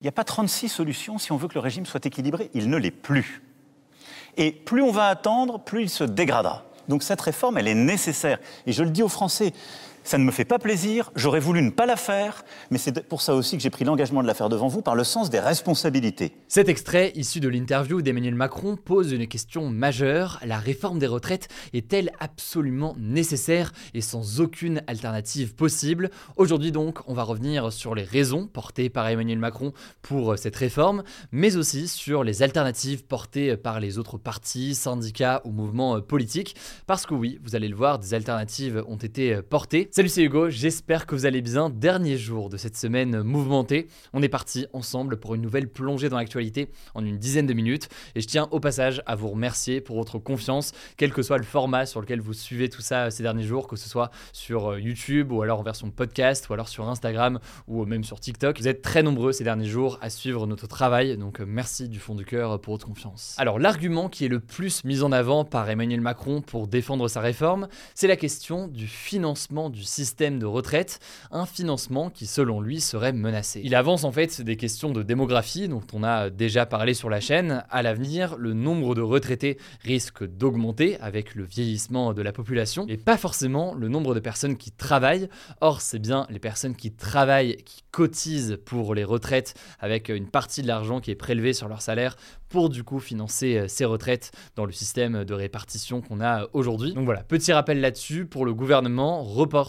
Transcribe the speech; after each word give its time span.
Il 0.00 0.04
n'y 0.04 0.08
a 0.08 0.12
pas 0.12 0.24
36 0.24 0.68
solutions 0.68 1.18
si 1.18 1.32
on 1.32 1.36
veut 1.36 1.48
que 1.48 1.54
le 1.54 1.60
régime 1.60 1.84
soit 1.84 2.06
équilibré. 2.06 2.50
Il 2.54 2.70
ne 2.70 2.76
l'est 2.76 2.92
plus. 2.92 3.42
Et 4.36 4.52
plus 4.52 4.82
on 4.82 4.92
va 4.92 5.08
attendre, 5.08 5.58
plus 5.58 5.82
il 5.82 5.90
se 5.90 6.04
dégradera. 6.04 6.64
Donc 6.88 7.02
cette 7.02 7.20
réforme, 7.20 7.58
elle 7.58 7.66
est 7.66 7.74
nécessaire. 7.74 8.38
Et 8.66 8.72
je 8.72 8.84
le 8.84 8.90
dis 8.90 9.02
aux 9.02 9.08
Français, 9.08 9.52
ça 10.08 10.16
ne 10.16 10.24
me 10.24 10.30
fait 10.30 10.46
pas 10.46 10.58
plaisir, 10.58 11.10
j'aurais 11.16 11.38
voulu 11.38 11.60
ne 11.60 11.68
pas 11.68 11.84
la 11.84 11.96
faire, 11.96 12.42
mais 12.70 12.78
c'est 12.78 13.06
pour 13.06 13.20
ça 13.20 13.34
aussi 13.34 13.58
que 13.58 13.62
j'ai 13.62 13.68
pris 13.68 13.84
l'engagement 13.84 14.22
de 14.22 14.26
la 14.26 14.32
faire 14.32 14.48
devant 14.48 14.68
vous 14.68 14.80
par 14.80 14.94
le 14.94 15.04
sens 15.04 15.28
des 15.28 15.38
responsabilités. 15.38 16.32
Cet 16.48 16.70
extrait, 16.70 17.12
issu 17.14 17.40
de 17.40 17.48
l'interview 17.48 18.00
d'Emmanuel 18.00 18.34
Macron, 18.34 18.76
pose 18.76 19.12
une 19.12 19.26
question 19.26 19.68
majeure. 19.68 20.40
La 20.46 20.56
réforme 20.56 20.98
des 20.98 21.06
retraites 21.06 21.48
est-elle 21.74 22.10
absolument 22.20 22.96
nécessaire 22.98 23.74
et 23.92 24.00
sans 24.00 24.40
aucune 24.40 24.82
alternative 24.86 25.54
possible? 25.54 26.08
Aujourd'hui 26.38 26.72
donc, 26.72 27.00
on 27.06 27.12
va 27.12 27.22
revenir 27.22 27.70
sur 27.70 27.94
les 27.94 28.04
raisons 28.04 28.46
portées 28.46 28.88
par 28.88 29.06
Emmanuel 29.08 29.38
Macron 29.38 29.74
pour 30.00 30.38
cette 30.38 30.56
réforme, 30.56 31.02
mais 31.32 31.58
aussi 31.58 31.86
sur 31.86 32.24
les 32.24 32.42
alternatives 32.42 33.04
portées 33.04 33.58
par 33.58 33.78
les 33.78 33.98
autres 33.98 34.16
partis, 34.16 34.74
syndicats 34.74 35.42
ou 35.44 35.50
mouvements 35.50 36.00
politiques. 36.00 36.56
Parce 36.86 37.04
que 37.04 37.12
oui, 37.12 37.38
vous 37.44 37.54
allez 37.54 37.68
le 37.68 37.76
voir, 37.76 37.98
des 37.98 38.14
alternatives 38.14 38.82
ont 38.88 38.96
été 38.96 39.42
portées. 39.42 39.90
Salut, 39.98 40.10
c'est 40.10 40.22
Hugo, 40.22 40.48
j'espère 40.48 41.06
que 41.06 41.16
vous 41.16 41.26
allez 41.26 41.42
bien. 41.42 41.70
Dernier 41.70 42.16
jour 42.16 42.50
de 42.50 42.56
cette 42.56 42.76
semaine 42.76 43.20
mouvementée. 43.22 43.88
On 44.12 44.22
est 44.22 44.28
parti 44.28 44.64
ensemble 44.72 45.16
pour 45.16 45.34
une 45.34 45.42
nouvelle 45.42 45.68
plongée 45.68 46.08
dans 46.08 46.18
l'actualité 46.18 46.70
en 46.94 47.04
une 47.04 47.18
dizaine 47.18 47.48
de 47.48 47.52
minutes. 47.52 47.88
Et 48.14 48.20
je 48.20 48.28
tiens 48.28 48.46
au 48.52 48.60
passage 48.60 49.02
à 49.06 49.16
vous 49.16 49.26
remercier 49.26 49.80
pour 49.80 49.96
votre 49.96 50.20
confiance, 50.20 50.70
quel 50.96 51.12
que 51.12 51.22
soit 51.22 51.38
le 51.38 51.42
format 51.42 51.84
sur 51.84 52.00
lequel 52.00 52.20
vous 52.20 52.32
suivez 52.32 52.68
tout 52.68 52.80
ça 52.80 53.10
ces 53.10 53.24
derniers 53.24 53.42
jours, 53.42 53.66
que 53.66 53.74
ce 53.74 53.88
soit 53.88 54.12
sur 54.32 54.70
euh, 54.70 54.80
YouTube 54.80 55.32
ou 55.32 55.42
alors 55.42 55.58
en 55.58 55.62
version 55.64 55.90
podcast 55.90 56.48
ou 56.48 56.52
alors 56.52 56.68
sur 56.68 56.88
Instagram 56.88 57.40
ou 57.66 57.84
même 57.84 58.04
sur 58.04 58.20
TikTok. 58.20 58.60
Vous 58.60 58.68
êtes 58.68 58.82
très 58.82 59.02
nombreux 59.02 59.32
ces 59.32 59.42
derniers 59.42 59.66
jours 59.66 59.98
à 60.00 60.10
suivre 60.10 60.46
notre 60.46 60.68
travail, 60.68 61.16
donc 61.16 61.40
euh, 61.40 61.44
merci 61.44 61.88
du 61.88 61.98
fond 61.98 62.14
du 62.14 62.24
cœur 62.24 62.60
pour 62.60 62.74
votre 62.74 62.86
confiance. 62.86 63.34
Alors 63.36 63.58
l'argument 63.58 64.08
qui 64.08 64.24
est 64.24 64.28
le 64.28 64.38
plus 64.38 64.84
mis 64.84 65.02
en 65.02 65.10
avant 65.10 65.44
par 65.44 65.68
Emmanuel 65.68 66.02
Macron 66.02 66.40
pour 66.40 66.68
défendre 66.68 67.08
sa 67.08 67.20
réforme, 67.20 67.66
c'est 67.96 68.06
la 68.06 68.16
question 68.16 68.68
du 68.68 68.86
financement 68.86 69.70
du 69.70 69.87
système 69.88 70.38
de 70.38 70.46
retraite, 70.46 71.00
un 71.30 71.46
financement 71.46 72.10
qui 72.10 72.26
selon 72.26 72.60
lui 72.60 72.80
serait 72.80 73.12
menacé. 73.12 73.60
Il 73.64 73.74
avance 73.74 74.04
en 74.04 74.12
fait 74.12 74.40
des 74.40 74.56
questions 74.56 74.90
de 74.90 75.02
démographie 75.02 75.68
dont 75.68 75.82
on 75.92 76.04
a 76.04 76.30
déjà 76.30 76.66
parlé 76.66 76.94
sur 76.94 77.10
la 77.10 77.20
chaîne. 77.20 77.64
À 77.70 77.82
l'avenir, 77.82 78.36
le 78.36 78.52
nombre 78.52 78.94
de 78.94 79.00
retraités 79.00 79.58
risque 79.82 80.24
d'augmenter 80.24 80.98
avec 81.00 81.34
le 81.34 81.44
vieillissement 81.44 82.12
de 82.12 82.22
la 82.22 82.32
population 82.32 82.86
et 82.88 82.96
pas 82.96 83.16
forcément 83.16 83.74
le 83.74 83.88
nombre 83.88 84.14
de 84.14 84.20
personnes 84.20 84.56
qui 84.56 84.70
travaillent. 84.70 85.28
Or, 85.60 85.80
c'est 85.80 85.98
bien 85.98 86.26
les 86.30 86.38
personnes 86.38 86.76
qui 86.76 86.92
travaillent 86.92 87.56
qui 87.64 87.82
cotisent 87.90 88.58
pour 88.64 88.94
les 88.94 89.04
retraites 89.04 89.54
avec 89.80 90.08
une 90.08 90.28
partie 90.28 90.62
de 90.62 90.68
l'argent 90.68 91.00
qui 91.00 91.10
est 91.10 91.16
prélevé 91.16 91.52
sur 91.52 91.68
leur 91.68 91.82
salaire 91.82 92.16
pour 92.48 92.68
du 92.68 92.82
coup 92.82 92.98
financer 92.98 93.58
euh, 93.58 93.68
ces 93.68 93.84
retraites 93.84 94.32
dans 94.56 94.64
le 94.64 94.72
système 94.72 95.24
de 95.24 95.34
répartition 95.34 96.00
qu'on 96.00 96.20
a 96.20 96.46
aujourd'hui. 96.52 96.94
Donc 96.94 97.04
voilà, 97.04 97.22
petit 97.22 97.52
rappel 97.52 97.80
là-dessus 97.80 98.26
pour 98.26 98.44
le 98.44 98.54
gouvernement, 98.54 99.22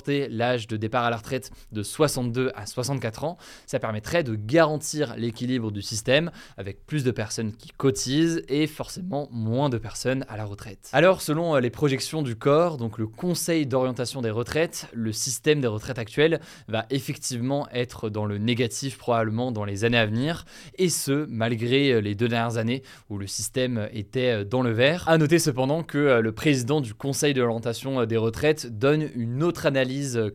l'âge 0.08 0.68
de 0.68 0.78
départ 0.78 1.04
à 1.04 1.10
la 1.10 1.18
retraite 1.18 1.52
de 1.72 1.84
62 1.84 2.52
à 2.56 2.66
64 2.66 3.24
ans, 3.24 3.38
ça 3.66 3.80
permettrait 3.80 4.24
de 4.24 4.36
garantir 4.36 5.16
l'équilibre 5.18 5.72
du 5.72 5.82
système 5.82 6.32
avec 6.58 6.86
plus 6.86 7.04
de 7.04 7.12
personnes 7.12 7.54
qui 7.54 7.70
cotisent 7.70 8.44
et 8.48 8.68
forcément 8.68 9.28
moins 9.32 9.70
de 9.70 9.78
personnes 9.78 10.26
à 10.30 10.38
la 10.38 10.46
retraite. 10.46 10.90
Alors 10.94 11.22
selon 11.22 11.56
euh, 11.56 11.60
les 11.60 11.70
projections 11.70 12.22
du 12.22 12.36
corps, 12.36 12.78
donc 12.78 12.98
le 12.98 13.08
Conseil 13.08 13.66
d'orientation 13.66 14.22
des 14.22 14.30
retraites, 14.30 14.88
le 14.94 15.12
système 15.12 15.62
des 15.62 15.68
retraites 15.68 16.00
actuel 16.00 16.40
va 16.68 16.86
effectivement 16.90 17.68
être 17.72 18.10
dans 18.10 18.26
le 18.26 18.38
négatif 18.38 18.98
probablement 18.98 19.52
dans 19.52 19.66
les 19.66 19.84
années 19.84 19.98
à 19.98 20.06
venir 20.06 20.46
et 20.78 20.90
ce 20.90 21.26
malgré 21.30 21.94
euh, 21.94 22.02
les 22.02 22.16
deux 22.16 22.28
dernières 22.28 22.58
années 22.58 22.84
où 23.10 23.18
le 23.18 23.28
système 23.28 23.90
était 23.94 24.42
euh, 24.42 24.44
dans 24.44 24.62
le 24.62 24.72
vert. 24.72 25.04
A 25.08 25.18
noter 25.18 25.40
cependant 25.40 25.84
que 25.84 26.20
le 26.20 26.32
président 26.32 26.82
du 26.82 26.94
Conseil 26.94 27.34
euh, 27.40 28.06
des 28.06 28.18
retraites 28.18 28.78
donne 28.78 29.10
une 29.16 29.44
autre 29.44 29.66
analyse 29.66 29.89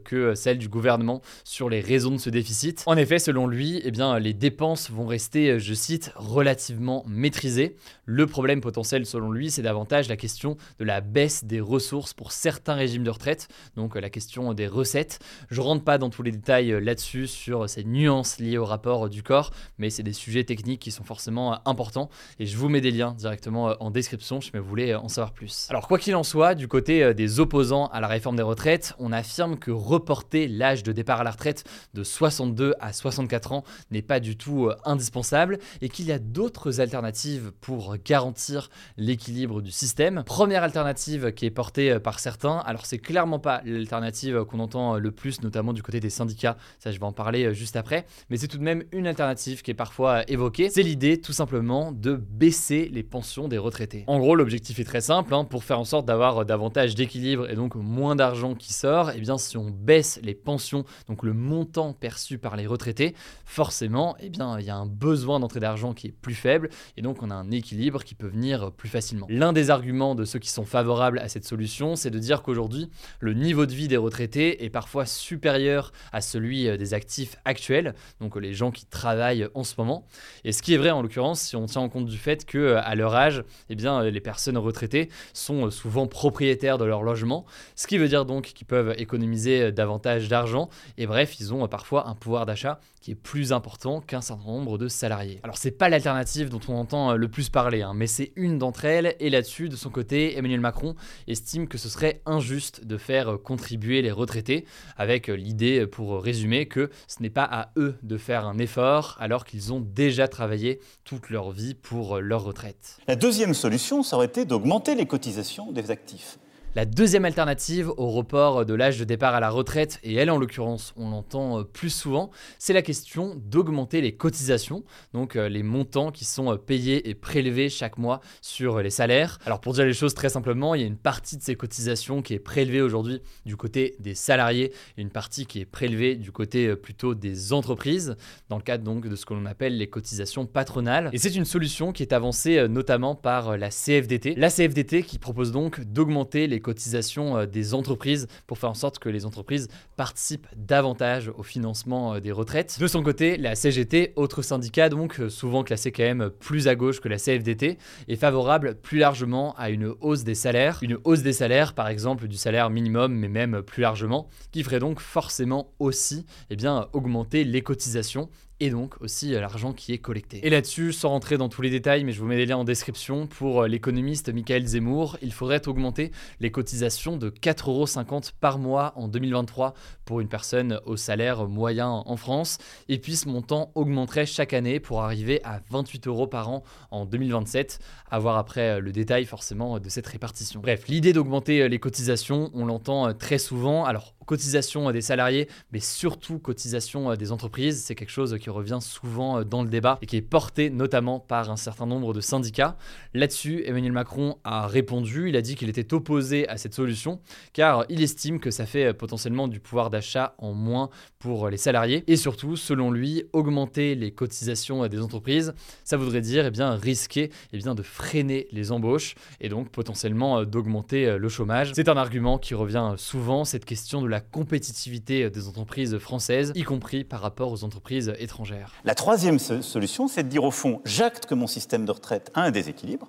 que 0.05 0.35
celle 0.35 0.59
du 0.59 0.69
gouvernement 0.69 1.23
sur 1.45 1.69
les 1.69 1.81
raisons 1.81 2.13
de 2.13 2.19
ce 2.19 2.31
déficit. 2.31 2.83
En 2.87 2.97
effet, 2.97 3.19
selon 3.19 3.47
lui, 3.47 3.81
eh 3.85 3.93
les 4.21 4.33
dépenses 4.33 4.91
vont 4.91 5.07
rester, 5.07 5.59
je 5.59 5.75
cite, 5.75 6.13
relativement 6.17 7.05
maîtrisées. 7.07 7.77
Le 8.07 8.27
problème 8.27 8.61
potentiel, 8.61 9.07
selon 9.07 9.31
lui, 9.31 9.51
c'est 9.51 9.63
davantage 9.63 10.09
la 10.09 10.17
question 10.17 10.57
de 10.79 10.85
la 10.85 11.01
baisse 11.01 11.45
des 11.45 11.61
ressources 11.61 12.15
pour 12.15 12.33
certains 12.33 12.75
régimes 12.75 13.05
de 13.05 13.11
retraite, 13.11 13.49
donc 13.77 13.95
la 13.95 14.11
question 14.11 14.53
des 14.55 14.67
recettes. 14.67 15.19
Je 15.51 15.61
rentre 15.61 15.85
pas 15.85 15.99
dans 15.99 16.11
tous 16.11 16.23
les 16.23 16.33
détails 16.33 16.79
là-dessus 16.83 17.27
sur 17.27 17.69
ces 17.69 17.85
nuances 17.85 18.39
liées 18.39 18.59
au 18.59 18.65
rapport 18.65 19.09
du 19.09 19.23
corps, 19.23 19.51
mais 19.79 19.91
c'est 19.91 20.03
des 20.03 20.13
sujets 20.13 20.45
techniques 20.45 20.81
qui 20.81 20.91
sont 20.91 21.05
forcément 21.05 21.67
importants 21.69 22.11
et 22.39 22.47
je 22.47 22.57
vous 22.57 22.69
mets 22.69 22.81
des 22.81 22.91
liens 22.91 23.13
directement 23.13 23.71
euh, 23.71 23.75
en 23.81 23.91
description 23.91 24.41
si 24.41 24.51
vous 24.53 24.63
voulez 24.63 24.93
euh, 24.93 24.99
en 24.99 25.09
savoir 25.09 25.33
plus. 25.33 25.67
Alors 25.71 25.89
quoi 25.89 25.99
qu'il 25.99 26.15
en 26.17 26.23
soit, 26.23 26.55
du 26.55 26.69
côté 26.69 27.03
euh, 27.03 27.15
des 27.15 27.41
opposants 27.41 27.87
à 27.87 28.01
la 28.01 28.09
réforme 28.09 28.37
des 28.37 28.43
retraites, 28.43 28.95
on 28.99 29.13
affirme 29.13 29.59
que 29.59 29.71
reporter 29.71 30.49
l'âge 30.49 30.83
de 30.83 30.93
départ 30.93 31.21
à 31.21 31.25
la 31.25 31.31
retraite 31.31 31.65
de 31.95 32.05
62 32.05 32.75
à 32.81 32.93
64 32.93 33.53
ans 33.53 33.65
n'est 33.91 34.03
pas 34.03 34.21
du 34.21 34.37
tout 34.37 34.71
indispensable 34.85 35.59
et 35.81 35.89
qu'il 35.89 36.07
y 36.07 36.13
a 36.13 36.19
d'autres 36.19 36.81
alternatives 36.81 37.53
pour 37.61 37.94
garantir 38.03 38.71
l'équilibre 38.97 39.63
du 39.63 39.71
système. 39.71 40.23
Première 40.25 40.63
alternative 40.63 41.33
qui 41.33 41.47
est 41.47 41.51
portée 41.51 41.99
par 41.99 42.19
certains, 42.19 42.59
alors 42.59 42.87
c'est 42.87 42.99
clairement 42.99 43.39
pas 43.39 43.61
l'alternative 43.65 44.45
qu'on 44.45 44.61
entend 44.61 44.99
le 44.99 45.11
plus, 45.11 45.43
notamment 45.43 45.73
du 45.73 45.83
côté 45.83 46.01
des 46.01 46.11
syndicats, 46.11 46.57
ça 46.79 46.91
je 46.91 46.99
vais 46.99 47.05
en 47.05 47.13
parler 47.13 47.55
juste 47.55 47.77
après, 47.77 48.07
mais 48.31 48.37
c'est 48.37 48.49
tout 48.49 48.59
de 48.59 48.63
même 48.63 48.85
une 48.93 49.07
alternative 49.07 49.63
qui 49.63 49.71
est 49.71 49.75
parfois 49.75 50.29
évoquée. 50.29 50.71
C'est 50.71 50.83
l'idée 50.83 51.21
tout 51.21 51.33
simplement 51.33 51.93
de 51.93 52.15
baisser 52.15 52.89
les 52.93 53.03
pensions 53.03 53.49
des 53.49 53.59
retraités. 53.59 54.05
En 54.07 54.19
gros, 54.19 54.35
l'objectif 54.35 54.79
est 54.79 54.85
très 54.85 55.01
simple, 55.01 55.35
hein, 55.35 55.45
pour 55.45 55.65
faire 55.65 55.79
en 55.79 55.85
sorte 55.85 56.07
d'avoir 56.07 56.45
davantage 56.45 56.95
d'équilibre 56.95 57.51
et 57.51 57.55
donc 57.55 57.75
moins 57.75 58.17
d'argent 58.17 58.55
qui 58.55 58.73
sort, 58.73 59.11
et 59.11 59.15
eh 59.17 59.21
bien 59.21 59.39
si 59.39 59.57
on 59.57 59.71
baisse 59.71 60.21
les 60.23 60.35
pensions, 60.35 60.85
donc 61.09 61.23
le 61.23 61.33
montant 61.33 61.93
perçu 61.93 62.39
par 62.39 62.57
les 62.57 62.67
retraités, 62.67 63.15
forcément, 63.45 64.17
eh 64.21 64.29
bien 64.29 64.59
il 64.59 64.67
y 64.67 64.71
a 64.71 64.77
un 64.77 64.87
besoin 64.87 65.41
d'entrée 65.41 65.61
d'argent 65.61 65.95
qui 65.95 66.09
est 66.09 66.13
plus 66.13 66.35
faible, 66.35 66.71
et 66.97 67.03
donc 67.03 67.23
on 67.23 67.31
a 67.31 67.35
un 67.35 67.51
équilibre 67.51 67.75
qui 68.05 68.15
peut 68.15 68.27
venir 68.27 68.73
plus 68.73 68.89
facilement. 68.89 69.27
L'un 69.29 69.53
des 69.53 69.71
arguments 69.71 70.15
de 70.15 70.25
ceux 70.25 70.39
qui 70.39 70.51
sont 70.51 70.65
favorables 70.65 71.19
à 71.19 71.29
cette 71.29 71.45
solution, 71.45 71.97
c'est 71.97 72.11
de 72.11 72.19
dire 72.19 72.43
qu'aujourd'hui, 72.43 72.91
le 73.21 73.35
niveau 73.35 73.67
de 73.67 73.73
vie 73.73 73.89
des 73.89 73.97
retraités 73.97 74.65
est 74.65 74.71
parfois 74.71 75.07
supérieur 75.07 75.93
à 76.13 76.21
celui 76.21 76.69
euh, 76.69 76.77
des 76.77 76.95
actifs 76.95 77.37
actuels, 77.45 77.95
donc 78.21 78.37
les 78.37 78.55
gens 78.55 78.71
qui 78.71 78.87
travaillent 78.87 79.49
en 79.55 79.65
ce 79.65 79.75
moment. 79.79 80.07
Et 80.45 80.53
ce 80.53 80.63
qui 80.63 80.75
est 80.75 80.79
vrai 80.79 80.91
en 80.91 81.03
l'occurrence, 81.03 81.41
si 81.41 81.57
on 81.57 81.67
tient 81.67 81.83
en 81.83 81.89
compte 81.89 82.07
du 82.07 82.19
fait 82.19 82.45
que 82.45 82.59
euh, 82.59 82.81
à 82.83 82.95
leur 82.95 83.15
âge, 83.15 83.45
eh 83.69 83.75
bien, 83.75 84.03
euh, 84.03 84.11
les 84.11 84.21
personnes 84.21 84.59
retraitées 84.59 85.09
sont 85.33 85.67
euh, 85.67 85.71
souvent 85.71 86.07
propriétaires 86.07 86.79
de 86.79 86.85
leur 86.85 87.03
logement, 87.03 87.45
ce 87.77 87.87
qui 87.87 87.99
veut 87.99 88.09
dire 88.09 88.25
donc 88.25 88.45
qu'ils 88.45 88.67
peuvent 88.67 88.95
économiser 88.99 89.73
davantage 89.73 90.29
d'argent 90.29 90.69
et 90.99 91.07
bref, 91.07 91.39
ils 91.41 91.53
ont 91.53 91.67
parfois 91.69 92.09
un 92.09 92.15
pouvoir 92.15 92.47
d'achat 92.47 92.81
qui 93.01 93.11
est 93.11 93.17
plus 93.17 93.53
important 93.53 94.01
qu'un 94.01 94.21
certain 94.21 94.47
nombre 94.47 94.79
de 94.79 94.89
salariés. 94.89 95.41
Alors 95.43 95.59
c'est 95.59 95.73
pas 95.73 95.89
l'alternative 95.89 96.49
dont 96.49 96.61
on 96.69 96.75
entend 96.75 97.15
le 97.15 97.29
plus 97.29 97.51
parler, 97.51 97.74
hein, 97.83 97.93
mais 97.95 98.07
c'est 98.07 98.33
une 98.37 98.59
d'entre 98.59 98.85
elles 98.85 99.17
et 99.21 99.31
là-dessus, 99.31 99.69
de 99.69 99.77
son 99.77 99.91
côté, 99.91 100.37
Emmanuel 100.37 100.61
Macron 100.61 100.95
estime 101.27 101.69
que 101.69 101.79
ce 101.79 101.89
serait 101.89 102.23
injuste 102.27 102.85
de 102.85 102.97
faire 102.97 103.39
contribuer 103.43 104.03
les 104.03 104.11
retraités, 104.11 104.65
avec 104.97 105.29
l'idée, 105.29 105.87
pour 105.87 106.23
résumer, 106.23 106.67
que 106.67 106.91
ce 107.09 107.23
n'est 107.23 107.31
pas 107.31 107.45
à 107.45 107.71
eux 107.77 107.97
de 108.03 108.17
faire 108.17 108.47
un 108.47 108.59
effort 108.59 109.17
alors 109.21 109.45
qu'ils 109.45 109.73
ont 109.73 109.81
déjà 109.81 110.29
travaillé 110.29 110.81
toute 111.05 111.31
leur 111.31 111.51
vie 111.51 111.75
pour 111.75 112.21
leur 112.21 112.45
retraite. 112.45 112.99
La 113.09 113.17
deuxième 113.17 113.55
solution, 113.55 114.03
ça 114.03 114.17
aurait 114.17 114.27
été 114.27 114.45
d'augmenter 114.45 114.95
les 114.95 115.07
cotisations 115.07 115.73
des 115.73 115.91
actifs. 115.91 116.39
La 116.77 116.87
deuxième 116.87 117.25
alternative 117.25 117.89
au 117.97 118.11
report 118.11 118.67
de 118.67 118.75
l'âge 118.75 118.99
de 118.99 119.05
départ 119.05 119.33
à 119.33 119.39
la 119.39 119.49
retraite, 119.49 120.01
et 120.03 120.15
elle 120.15 120.29
en 120.29 120.39
l'occurrence 120.39 120.93
on 120.97 121.11
l'entend 121.11 121.61
euh, 121.61 121.63
plus 121.63 121.89
souvent, 121.89 122.33
c'est 122.59 122.73
la 122.73 122.83
question 122.83 123.37
d'augmenter 123.37 124.01
les 124.01 124.17
cotisations, 124.17 124.83
donc 125.13 125.37
euh, 125.37 125.49
les 125.49 125.63
montants 125.63 126.11
qui 126.11 126.25
sont 126.25 126.53
euh, 126.53 126.57
payés 126.57 127.09
et 127.09 127.15
prélevés 127.15 127.69
chaque 127.69 127.97
mois 127.97 128.21
sur 128.43 128.81
les 128.83 128.91
salaires. 128.91 129.39
Alors 129.47 129.61
pour 129.61 129.73
dire 129.73 129.85
les 129.85 129.93
choses 129.93 130.15
très 130.15 130.29
simplement, 130.29 130.75
il 130.75 130.81
y 130.81 130.85
a 130.85 130.89
une 130.89 130.97
partie 130.97 131.37
de 131.37 131.45
ces 131.45 131.55
cotisations 131.55 132.23
qui 132.23 132.35
est 132.35 132.41
prélevée 132.41 132.83
aujourd'hui 132.83 133.23
du 133.47 133.57
côté 133.57 133.95
des 134.01 134.17
salariés 134.17 134.73
une 134.97 135.11
partie 135.11 135.47
qui 135.47 135.61
est 135.61 135.67
prélevée 135.67 136.17
du 136.17 136.33
côté 136.33 136.75
plutôt 136.75 137.15
des 137.15 137.53
entreprises, 137.53 138.17
dans 138.49 138.57
le 138.57 138.65
cadre 138.65 138.83
donc 138.83 139.07
de 139.07 139.15
ce 139.15 139.25
que 139.25 139.35
l'on 139.35 139.47
appelle 139.47 139.79
les 139.79 139.87
cotisations 139.87 140.45
patronales. 140.45 141.11
Et 141.13 141.19
c'est 141.19 141.37
une 141.37 141.45
solution 141.45 141.93
qui 141.93 142.03
est 142.03 142.13
avancée 142.13 142.67
notamment 142.69 143.15
par 143.15 143.57
la 143.57 143.71
CFDT. 143.71 144.35
La 144.35 144.51
CFDT 144.51 145.05
qui 145.05 145.21
propose 145.21 145.53
donc 145.53 145.81
d'augmenter 145.81 146.49
les 146.49 146.64
cotisations 146.65 147.47
des 147.47 147.75
entreprises 147.75 148.27
pour 148.49 148.59
faire 148.59 148.71
en 148.71 148.75
sorte 148.75 148.99
que 148.99 149.09
les 149.09 149.27
entreprises 149.27 149.69
participent 149.97 150.49
davantage 150.57 151.31
au 151.37 151.45
financement 151.45 152.19
des 152.19 152.33
retraites. 152.33 152.79
De 152.81 152.89
son 152.89 153.03
côté, 153.05 153.37
la 153.37 153.55
CGT, 153.55 154.15
autre 154.17 154.43
syndicat 154.43 154.89
donc 154.89 155.21
souvent 155.29 155.63
classé 155.63 155.93
quand 155.93 156.03
même 156.03 156.31
plus 156.41 156.67
à 156.67 156.75
gauche 156.75 157.01
que 157.01 157.09
la 157.09 157.19
CFDT, 157.19 157.79
est 158.09 158.17
favorable 158.17 158.75
plus 158.75 158.99
largement 158.99 159.55
à 159.57 159.71
une 159.71 159.95
hausse 160.01 160.25
des 160.25 160.35
salaires. 160.35 160.79
Une 160.83 160.99
hausse 161.05 161.23
des 161.23 161.33
salaires, 161.33 161.75
par 161.75 161.89
exemple 161.89 162.27
du 162.27 162.37
salaire 162.37 162.71
minimum, 162.71 163.15
mais 163.15 163.29
même 163.29 163.63
plus 163.63 163.83
largement, 163.83 164.29
qui 164.51 164.63
ferait 164.63 164.81
donc 164.81 165.01
forcément 165.01 165.73
aussi 165.79 166.27
eh 166.51 166.57
augmenter 166.93 167.45
les 167.45 167.63
cotisations 167.63 168.29
et 168.61 168.71
donc 168.71 169.01
aussi 169.01 169.35
euh, 169.35 169.41
l'argent 169.41 169.73
qui 169.73 169.93
est 169.93 169.99
collecté. 169.99 170.47
Et 170.47 170.51
là-dessus, 170.51 170.93
sans 170.93 171.11
rentrer 171.11 171.37
dans 171.37 171.49
tous 171.49 171.63
les 171.63 171.71
détails, 171.71 172.05
mais 172.05 172.13
je 172.13 172.21
vous 172.21 172.27
mets 172.27 172.37
les 172.37 172.47
liens 172.47 172.59
en 172.59 172.65
description, 172.65 173.27
pour 173.27 173.63
euh, 173.63 173.69
l'économiste 173.69 174.33
Michael 174.33 174.67
Zemmour, 174.67 175.19
il 175.23 175.33
faudrait 175.33 175.67
augmenter 175.69 176.13
les 176.41 176.51
cotisations 176.51 177.17
de 177.17 177.31
4,50€ 177.31 178.33
par 178.41 178.59
mois 178.59 178.93
en 178.97 179.09
2023 179.09 179.75
pour 180.05 180.21
une 180.21 180.29
personne 180.29 180.81
au 180.87 180.97
salaire 180.97 181.49
moyen 181.49 181.89
en 181.89 182.17
France, 182.17 182.59
et 182.89 182.99
puis 182.99 183.17
ce 183.17 183.29
montant 183.29 183.73
augmenterait 183.75 184.27
chaque 184.27 184.53
année 184.53 184.81
pour 184.81 185.03
arriver 185.03 185.41
à 185.45 185.61
28 185.71 186.07
euros 186.07 186.27
par 186.27 186.49
an 186.49 186.63
en 186.91 187.07
2027, 187.07 187.79
à 188.11 188.19
voir 188.19 188.39
après 188.39 188.77
euh, 188.77 188.81
le 188.81 188.93
détail 188.93 189.25
forcément 189.25 189.79
de 189.81 189.89
cette 189.89 190.07
répartition. 190.07 190.61
Bref, 190.61 190.87
l'idée 190.89 191.13
d'augmenter 191.13 191.69
les 191.69 191.79
cotisations, 191.79 192.51
on 192.55 192.67
l'entend 192.67 193.13
très 193.15 193.39
souvent, 193.39 193.85
alors 193.85 194.14
cotisation 194.27 194.91
des 194.91 195.01
salariés, 195.01 195.49
mais 195.73 195.81
surtout 195.81 196.39
cotisation 196.39 197.15
des 197.15 197.33
entreprises, 197.33 197.83
c'est 197.83 197.95
quelque 197.95 198.11
chose 198.11 198.37
qui 198.39 198.51
revient 198.51 198.79
souvent 198.81 199.39
euh, 199.39 199.45
dans 199.45 199.63
le 199.63 199.69
débat 199.69 199.99
et 200.03 200.07
qui 200.07 200.17
est 200.17 200.23
porté 200.23 200.71
notamment 200.71 201.21
par 201.21 201.51
un 201.51 201.57
certain 201.57 201.87
nombre 201.87 202.13
de 202.13 202.21
syndicats. 202.21 202.77
Là-dessus, 203.13 203.63
Emmanuel 203.67 203.93
Macron 203.93 204.39
a 204.45 204.67
répondu, 204.67 205.29
il 205.29 205.37
a 205.37 205.43
dit 205.43 205.55
qu'il 205.55 205.69
était 205.69 205.95
opposé 205.95 206.49
à 206.49 206.57
cette 206.57 206.75
solution 206.75 207.21
car 207.53 207.85
il 207.89 208.03
estime 208.03 208.41
que 208.41 208.51
ça 208.51 208.67
fait 208.67 208.87
euh, 208.87 208.93
potentiellement 208.93 209.49
du 209.49 209.61
pouvoir 209.61 209.91
d'achat 209.91 210.35
en 210.39 210.53
moins 210.53 210.91
pour 211.19 211.49
les 211.49 211.57
salariés 211.57 212.05
et 212.07 212.17
surtout, 212.17 212.57
selon 212.57 212.91
lui, 212.91 213.25
augmenter 213.33 213.95
les 213.95 214.11
cotisations 214.11 214.87
des 214.87 215.01
entreprises, 215.01 215.55
ça 215.85 215.97
voudrait 215.97 216.21
dire 216.21 216.47
eh 216.47 216.51
bien, 216.51 216.75
risquer 216.75 217.31
eh 217.53 217.59
bien, 217.59 217.75
de 217.75 217.83
freiner 217.83 218.49
les 218.53 218.73
embauches 218.73 219.15
et 219.41 219.49
donc 219.49 219.71
potentiellement 219.71 220.41
euh, 220.41 220.45
d'augmenter 220.45 221.19
le 221.19 221.29
chômage. 221.29 221.73
C'est 221.75 221.89
un 221.89 221.97
argument 221.97 222.39
qui 222.39 222.55
revient 222.55 222.95
souvent, 222.97 223.45
cette 223.45 223.65
question 223.65 224.03
de 224.03 224.09
la 224.09 224.14
compétitivité 224.21 225.31
des 225.31 225.49
entreprises 225.49 225.99
françaises, 225.99 226.53
y 226.55 226.63
compris 226.63 227.05
par 227.05 227.21
rapport 227.21 227.53
aux 227.53 227.65
entreprises 227.65 228.15
étrangères. 228.19 228.73
La 228.85 228.95
troisième 228.95 229.39
solution, 229.39 230.09
c'est 230.09 230.23
de 230.23 230.29
dire 230.29 230.45
au 230.45 230.51
fond, 230.51 230.81
j'acte 230.85 231.27
que 231.27 231.35
mon 231.35 231.47
système 231.47 231.85
de 231.85 231.91
retraite 231.91 232.31
a 232.35 232.43
un 232.43 232.51
déséquilibre, 232.51 233.09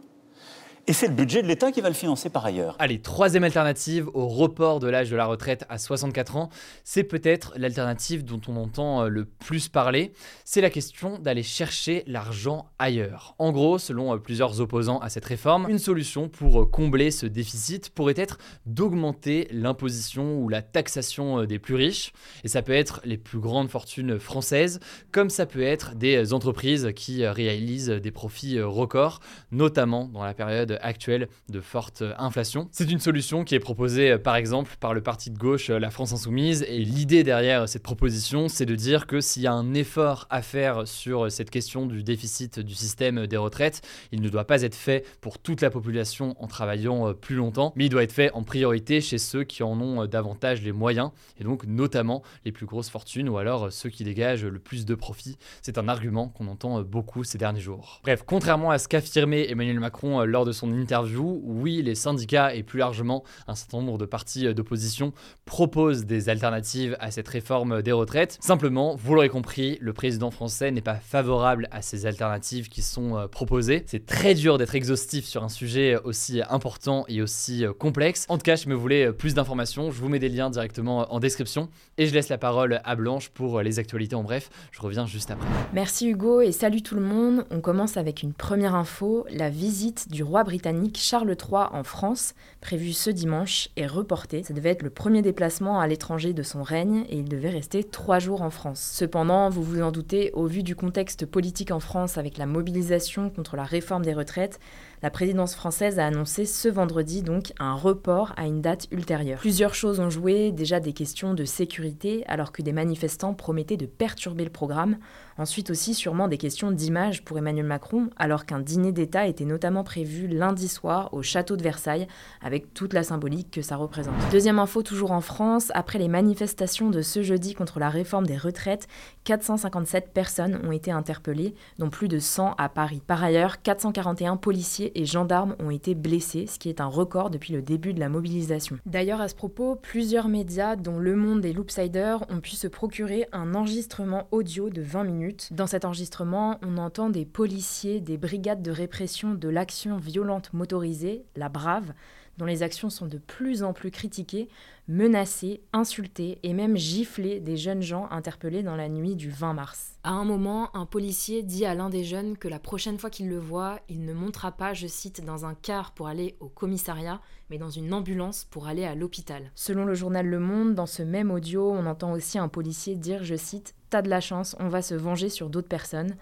et 0.87 0.93
c'est 0.93 1.07
le 1.07 1.15
budget 1.15 1.41
de 1.41 1.47
l'État 1.47 1.71
qui 1.71 1.81
va 1.81 1.87
le 1.87 1.95
financer 1.95 2.29
par 2.29 2.45
ailleurs. 2.45 2.75
Allez, 2.77 2.99
troisième 2.99 3.43
alternative 3.43 4.07
au 4.13 4.27
report 4.27 4.79
de 4.79 4.87
l'âge 4.87 5.09
de 5.09 5.15
la 5.15 5.25
retraite 5.25 5.65
à 5.67 5.79
64 5.79 6.35
ans, 6.35 6.49
c'est 6.83 7.03
peut-être 7.03 7.53
l'alternative 7.55 8.23
dont 8.23 8.41
on 8.47 8.55
entend 8.55 9.03
euh, 9.03 9.07
le 9.07 9.25
plus 9.25 9.67
parler, 9.67 10.13
c'est 10.43 10.61
la 10.61 10.69
question 10.69 11.17
d'aller 11.17 11.41
chercher 11.41 12.03
l'argent 12.05 12.69
ailleurs. 12.77 13.33
En 13.39 13.51
gros, 13.51 13.79
selon 13.79 14.13
euh, 14.13 14.17
plusieurs 14.17 14.61
opposants 14.61 14.99
à 14.99 15.09
cette 15.09 15.25
réforme, 15.25 15.65
une 15.69 15.79
solution 15.79 16.29
pour 16.29 16.61
euh, 16.61 16.65
combler 16.65 17.09
ce 17.09 17.25
déficit 17.25 17.89
pourrait 17.89 18.13
être 18.15 18.37
d'augmenter 18.67 19.47
l'imposition 19.51 20.37
ou 20.37 20.49
la 20.49 20.61
taxation 20.61 21.45
des 21.45 21.57
plus 21.57 21.75
riches, 21.75 22.13
et 22.43 22.47
ça 22.47 22.61
peut 22.61 22.73
être 22.73 23.01
les 23.05 23.17
plus 23.17 23.39
grandes 23.39 23.69
fortunes 23.69 24.19
françaises, 24.19 24.79
comme 25.11 25.31
ça 25.31 25.47
peut 25.47 25.63
être 25.63 25.95
des 25.95 26.31
entreprises 26.31 26.91
qui 26.95 27.25
réalisent 27.25 27.89
des 27.89 28.11
profits 28.11 28.61
records, 28.61 29.19
notamment 29.51 30.05
dans 30.05 30.23
la 30.23 30.35
période 30.35 30.74
actuelle 30.81 31.27
de 31.49 31.61
forte 31.61 32.03
inflation. 32.17 32.67
C'est 32.71 32.91
une 32.91 32.99
solution 32.99 33.43
qui 33.43 33.55
est 33.55 33.59
proposée 33.59 34.11
euh, 34.11 34.17
par 34.17 34.35
exemple 34.35 34.75
par 34.79 34.93
le 34.93 35.01
parti 35.01 35.29
de 35.29 35.37
gauche 35.37 35.69
euh, 35.69 35.79
La 35.79 35.89
France 35.89 36.13
Insoumise 36.13 36.65
et 36.67 36.79
l'idée 36.79 37.23
derrière 37.23 37.67
cette 37.67 37.83
proposition 37.83 38.47
c'est 38.47 38.65
de 38.65 38.75
dire 38.75 39.07
que 39.07 39.21
s'il 39.21 39.43
y 39.43 39.47
a 39.47 39.53
un 39.53 39.73
effort 39.73 40.27
à 40.29 40.41
faire 40.41 40.87
sur 40.87 41.31
cette 41.31 41.49
question 41.49 41.85
du 41.85 42.03
déficit 42.03 42.59
du 42.59 42.75
système 42.75 43.27
des 43.27 43.37
retraites, 43.37 43.81
il 44.11 44.21
ne 44.21 44.29
doit 44.29 44.45
pas 44.45 44.61
être 44.61 44.75
fait 44.75 45.05
pour 45.21 45.39
toute 45.39 45.61
la 45.61 45.69
population 45.69 46.35
en 46.39 46.47
travaillant 46.47 47.09
euh, 47.09 47.13
plus 47.13 47.35
longtemps, 47.35 47.73
mais 47.75 47.85
il 47.85 47.89
doit 47.89 48.03
être 48.03 48.11
fait 48.11 48.31
en 48.31 48.43
priorité 48.43 49.01
chez 49.01 49.17
ceux 49.17 49.43
qui 49.43 49.63
en 49.63 49.79
ont 49.79 50.05
davantage 50.05 50.61
les 50.61 50.71
moyens 50.71 51.11
et 51.39 51.43
donc 51.43 51.65
notamment 51.65 52.23
les 52.45 52.51
plus 52.51 52.65
grosses 52.65 52.89
fortunes 52.89 53.29
ou 53.29 53.37
alors 53.37 53.71
ceux 53.71 53.89
qui 53.89 54.03
dégagent 54.03 54.45
le 54.45 54.59
plus 54.59 54.85
de 54.85 54.95
profits. 54.95 55.37
C'est 55.61 55.77
un 55.77 55.87
argument 55.87 56.29
qu'on 56.29 56.47
entend 56.47 56.81
beaucoup 56.81 57.23
ces 57.23 57.37
derniers 57.37 57.59
jours. 57.59 58.01
Bref, 58.03 58.23
contrairement 58.25 58.71
à 58.71 58.77
ce 58.77 58.87
qu'affirmait 58.87 59.49
Emmanuel 59.49 59.79
Macron 59.79 60.23
lors 60.25 60.45
de 60.45 60.51
son 60.51 60.64
interview, 60.71 61.41
oui, 61.43 61.81
les 61.81 61.95
syndicats 61.95 62.53
et 62.53 62.63
plus 62.63 62.79
largement 62.79 63.23
un 63.47 63.55
certain 63.55 63.77
nombre 63.77 63.97
de 63.97 64.05
partis 64.05 64.53
d'opposition 64.53 65.13
proposent 65.45 66.05
des 66.05 66.29
alternatives 66.29 66.97
à 66.99 67.11
cette 67.11 67.27
réforme 67.27 67.81
des 67.81 67.91
retraites. 67.91 68.37
Simplement, 68.41 68.95
vous 68.95 69.15
l'aurez 69.15 69.29
compris, 69.29 69.77
le 69.81 69.93
président 69.93 70.31
français 70.31 70.71
n'est 70.71 70.81
pas 70.81 70.95
favorable 70.95 71.67
à 71.71 71.81
ces 71.81 72.05
alternatives 72.05 72.69
qui 72.69 72.81
sont 72.81 73.17
euh, 73.17 73.27
proposées. 73.27 73.83
C'est 73.87 74.05
très 74.05 74.33
dur 74.33 74.57
d'être 74.57 74.75
exhaustif 74.75 75.25
sur 75.25 75.43
un 75.43 75.49
sujet 75.49 75.97
aussi 76.03 76.41
important 76.49 77.05
et 77.07 77.21
aussi 77.21 77.65
euh, 77.65 77.73
complexe. 77.73 78.25
En 78.29 78.37
tout 78.37 78.43
cas, 78.43 78.55
je 78.55 78.67
me 78.69 78.75
voulais 78.75 79.07
euh, 79.07 79.11
plus 79.11 79.33
d'informations, 79.33 79.91
je 79.91 79.99
vous 79.99 80.09
mets 80.09 80.19
des 80.19 80.29
liens 80.29 80.49
directement 80.49 81.13
en 81.13 81.19
description 81.19 81.69
et 81.97 82.07
je 82.07 82.13
laisse 82.13 82.29
la 82.29 82.37
parole 82.37 82.81
à 82.83 82.95
Blanche 82.95 83.29
pour 83.29 83.61
les 83.61 83.79
actualités 83.79 84.15
en 84.15 84.23
bref. 84.23 84.49
Je 84.71 84.81
reviens 84.81 85.05
juste 85.05 85.31
après. 85.31 85.47
Merci 85.73 86.09
Hugo 86.09 86.41
et 86.41 86.51
salut 86.51 86.81
tout 86.81 86.95
le 86.95 87.01
monde. 87.01 87.45
On 87.51 87.61
commence 87.61 87.97
avec 87.97 88.23
une 88.23 88.33
première 88.33 88.75
info, 88.75 89.25
la 89.29 89.49
visite 89.49 90.11
du 90.11 90.23
roi 90.23 90.43
britannique 90.43 90.54
Charles 90.95 91.35
III 91.39 91.67
en 91.71 91.83
France, 91.83 92.33
prévu 92.61 92.93
ce 92.93 93.09
dimanche, 93.09 93.69
est 93.75 93.87
reporté. 93.87 94.43
Ça 94.43 94.53
devait 94.53 94.69
être 94.69 94.83
le 94.83 94.89
premier 94.89 95.21
déplacement 95.21 95.79
à 95.79 95.87
l'étranger 95.87 96.33
de 96.33 96.43
son 96.43 96.63
règne 96.63 97.05
et 97.09 97.17
il 97.17 97.29
devait 97.29 97.49
rester 97.49 97.83
trois 97.83 98.19
jours 98.19 98.41
en 98.41 98.49
France. 98.49 98.79
Cependant, 98.81 99.49
vous 99.49 99.63
vous 99.63 99.81
en 99.81 99.91
doutez, 99.91 100.31
au 100.33 100.45
vu 100.47 100.63
du 100.63 100.75
contexte 100.75 101.25
politique 101.25 101.71
en 101.71 101.79
France 101.79 102.17
avec 102.17 102.37
la 102.37 102.45
mobilisation 102.45 103.29
contre 103.29 103.55
la 103.55 103.63
réforme 103.63 104.03
des 104.03 104.13
retraites, 104.13 104.59
la 105.03 105.09
présidence 105.09 105.55
française 105.55 105.99
a 105.99 106.07
annoncé 106.07 106.45
ce 106.45 106.67
vendredi 106.67 107.21
donc 107.21 107.53
un 107.59 107.73
report 107.73 108.33
à 108.37 108.47
une 108.47 108.61
date 108.61 108.87
ultérieure. 108.91 109.39
Plusieurs 109.39 109.75
choses 109.75 109.99
ont 109.99 110.09
joué, 110.09 110.51
déjà 110.51 110.79
des 110.79 110.93
questions 110.93 111.33
de 111.33 111.45
sécurité 111.45 112.23
alors 112.27 112.51
que 112.51 112.61
des 112.61 112.73
manifestants 112.73 113.33
promettaient 113.33 113.77
de 113.77 113.85
perturber 113.85 114.43
le 114.43 114.49
programme, 114.49 114.97
ensuite 115.37 115.69
aussi 115.69 115.93
sûrement 115.93 116.27
des 116.27 116.37
questions 116.37 116.71
d'image 116.71 117.23
pour 117.23 117.37
Emmanuel 117.37 117.65
Macron 117.65 118.09
alors 118.17 118.45
qu'un 118.45 118.59
dîner 118.59 118.91
d'État 118.91 119.27
était 119.27 119.45
notamment 119.45 119.83
prévu 119.83 120.27
lundi 120.27 120.67
soir 120.67 121.13
au 121.13 121.21
château 121.21 121.57
de 121.57 121.63
Versailles 121.63 122.07
avec 122.41 122.73
toute 122.73 122.93
la 122.93 123.03
symbolique 123.03 123.51
que 123.51 123.61
ça 123.61 123.75
représente. 123.75 124.15
Deuxième 124.31 124.59
info 124.59 124.83
toujours 124.83 125.11
en 125.11 125.21
France, 125.21 125.71
après 125.73 125.99
les 125.99 126.07
manifestations 126.07 126.89
de 126.89 127.01
ce 127.01 127.23
jeudi 127.23 127.53
contre 127.53 127.79
la 127.79 127.89
réforme 127.89 128.25
des 128.25 128.37
retraites, 128.37 128.87
457 129.23 130.11
personnes 130.13 130.59
ont 130.63 130.71
été 130.71 130.91
interpellées, 130.91 131.55
dont 131.79 131.89
plus 131.89 132.07
de 132.07 132.19
100 132.19 132.55
à 132.57 132.69
Paris. 132.69 133.01
Par 133.05 133.23
ailleurs, 133.23 133.61
441 133.61 134.37
policiers 134.37 134.91
et 134.99 135.05
gendarmes 135.05 135.55
ont 135.59 135.71
été 135.71 135.95
blessés, 135.95 136.47
ce 136.47 136.59
qui 136.59 136.69
est 136.69 136.81
un 136.81 136.87
record 136.87 137.29
depuis 137.29 137.53
le 137.53 137.61
début 137.61 137.93
de 137.93 137.99
la 137.99 138.09
mobilisation. 138.09 138.77
D'ailleurs, 138.85 139.21
à 139.21 139.27
ce 139.27 139.35
propos, 139.35 139.75
plusieurs 139.75 140.27
médias, 140.27 140.75
dont 140.75 140.99
Le 140.99 141.15
Monde 141.15 141.45
et 141.45 141.53
Loopsider, 141.53 142.17
ont 142.29 142.39
pu 142.39 142.51
se 142.51 142.67
procurer 142.67 143.27
un 143.31 143.55
enregistrement 143.55 144.27
audio 144.31 144.69
de 144.69 144.81
20 144.81 145.03
minutes. 145.03 145.24
Dans 145.51 145.67
cet 145.67 145.85
enregistrement, 145.85 146.59
on 146.61 146.77
entend 146.77 147.09
des 147.09 147.25
policiers 147.25 148.01
des 148.01 148.17
brigades 148.17 148.61
de 148.61 148.71
répression 148.71 149.33
de 149.33 149.49
l'action 149.49 149.97
violente 149.97 150.53
motorisée, 150.53 151.25
la 151.35 151.49
BRAVE, 151.49 151.93
dont 152.37 152.45
les 152.45 152.63
actions 152.63 152.89
sont 152.89 153.07
de 153.07 153.17
plus 153.17 153.63
en 153.63 153.73
plus 153.73 153.91
critiquées, 153.91 154.49
menacer, 154.87 155.61
insulter 155.73 156.37
et 156.43 156.53
même 156.53 156.77
gifler 156.77 157.39
des 157.39 157.57
jeunes 157.57 157.81
gens 157.81 158.07
interpellés 158.11 158.61
dans 158.61 158.75
la 158.75 158.89
nuit 158.89 159.15
du 159.15 159.29
20 159.29 159.53
mars. 159.53 159.93
À 160.03 160.11
un 160.11 160.25
moment, 160.25 160.75
un 160.75 160.85
policier 160.85 161.43
dit 161.43 161.65
à 161.65 161.73
l'un 161.73 161.89
des 161.89 162.03
jeunes 162.03 162.37
que 162.37 162.47
la 162.47 162.59
prochaine 162.59 162.99
fois 162.99 163.09
qu'il 163.09 163.29
le 163.29 163.39
voit, 163.39 163.79
il 163.89 164.05
ne 164.05 164.13
montera 164.13 164.51
pas, 164.51 164.73
je 164.73 164.87
cite, 164.87 165.23
dans 165.23 165.45
un 165.45 165.55
car 165.55 165.93
pour 165.93 166.07
aller 166.07 166.35
au 166.39 166.49
commissariat, 166.49 167.21
mais 167.49 167.57
dans 167.57 167.69
une 167.69 167.93
ambulance 167.93 168.45
pour 168.49 168.67
aller 168.67 168.85
à 168.85 168.95
l'hôpital. 168.95 169.51
Selon 169.55 169.85
le 169.85 169.93
journal 169.93 170.25
Le 170.25 170.39
Monde, 170.39 170.75
dans 170.75 170.85
ce 170.85 171.03
même 171.03 171.31
audio, 171.31 171.71
on 171.71 171.85
entend 171.85 172.11
aussi 172.11 172.37
un 172.37 172.47
policier 172.47 172.95
dire, 172.95 173.23
je 173.23 173.35
cite, 173.35 173.75
T'as 173.89 174.01
de 174.01 174.09
la 174.09 174.21
chance, 174.21 174.55
on 174.59 174.67
va 174.67 174.81
se 174.81 174.95
venger 174.95 175.29
sur 175.29 175.49
d'autres 175.49 175.67
personnes. 175.67 176.15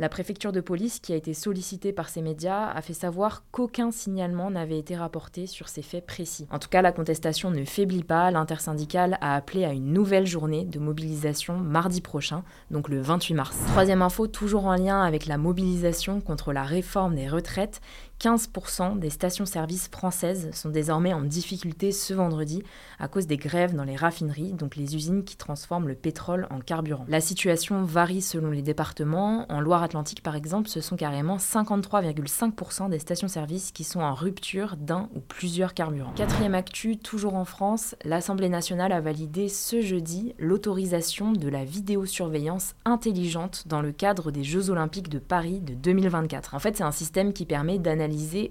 La 0.00 0.08
préfecture 0.08 0.52
de 0.52 0.60
police, 0.60 1.00
qui 1.00 1.12
a 1.12 1.16
été 1.16 1.34
sollicitée 1.34 1.92
par 1.92 2.08
ces 2.08 2.22
médias, 2.22 2.68
a 2.68 2.80
fait 2.82 2.94
savoir 2.94 3.42
qu'aucun 3.50 3.90
signalement 3.90 4.48
n'avait 4.48 4.78
été 4.78 4.94
rapporté 4.94 5.48
sur 5.48 5.68
ces 5.68 5.82
faits 5.82 6.06
précis. 6.06 6.46
En 6.52 6.60
tout 6.60 6.68
cas, 6.68 6.82
la 6.82 6.92
contestation 6.92 7.50
ne 7.50 7.64
faiblit 7.64 8.04
pas. 8.04 8.30
L'intersyndicale 8.30 9.18
a 9.20 9.34
appelé 9.34 9.64
à 9.64 9.72
une 9.72 9.92
nouvelle 9.92 10.26
journée 10.26 10.64
de 10.64 10.78
mobilisation 10.78 11.56
mardi 11.56 12.00
prochain, 12.00 12.44
donc 12.70 12.88
le 12.88 13.00
28 13.00 13.34
mars. 13.34 13.58
Troisième 13.72 14.02
info, 14.02 14.28
toujours 14.28 14.66
en 14.66 14.76
lien 14.76 15.02
avec 15.02 15.26
la 15.26 15.36
mobilisation 15.36 16.20
contre 16.20 16.52
la 16.52 16.62
réforme 16.62 17.16
des 17.16 17.26
retraites, 17.26 17.80
15% 18.20 18.98
des 18.98 19.10
stations-service 19.10 19.88
françaises 19.92 20.50
sont 20.52 20.70
désormais 20.70 21.12
en 21.12 21.22
difficulté 21.22 21.92
ce 21.92 22.12
vendredi 22.14 22.64
à 22.98 23.06
cause 23.06 23.28
des 23.28 23.36
grèves 23.36 23.76
dans 23.76 23.84
les 23.84 23.94
raffineries, 23.94 24.54
donc 24.54 24.74
les 24.74 24.96
usines 24.96 25.22
qui 25.22 25.36
transforment 25.36 25.86
le 25.86 25.94
pétrole 25.94 26.48
en 26.50 26.58
carburant. 26.58 27.04
La 27.06 27.20
situation 27.20 27.84
varie 27.84 28.20
selon 28.20 28.50
les 28.50 28.62
départements. 28.62 29.46
En 29.48 29.60
Loire-Atlantique, 29.60 30.24
par 30.24 30.34
exemple, 30.34 30.68
ce 30.68 30.80
sont 30.80 30.96
carrément 30.96 31.36
53,5% 31.36 32.88
des 32.88 32.98
stations-service 32.98 33.70
qui 33.70 33.84
sont 33.84 34.00
en 34.00 34.14
rupture 34.14 34.76
d'un 34.76 35.08
ou 35.14 35.20
plusieurs 35.20 35.72
carburants. 35.72 36.12
Quatrième 36.16 36.56
actu, 36.56 36.96
toujours 36.96 37.36
en 37.36 37.44
France, 37.44 37.94
l'Assemblée 38.04 38.48
nationale 38.48 38.90
a 38.90 39.00
validé 39.00 39.48
ce 39.48 39.80
jeudi 39.80 40.34
l'autorisation 40.40 41.30
de 41.32 41.48
la 41.48 41.64
vidéosurveillance 41.64 42.74
intelligente 42.84 43.62
dans 43.66 43.80
le 43.80 43.92
cadre 43.92 44.32
des 44.32 44.42
Jeux 44.42 44.70
olympiques 44.70 45.08
de 45.08 45.20
Paris 45.20 45.60
de 45.60 45.74
2024. 45.74 46.56
En 46.56 46.58
fait, 46.58 46.76
c'est 46.76 46.82
un 46.82 46.90
système 46.90 47.32
qui 47.32 47.46
permet 47.46 47.78
d'analyser 47.78 48.07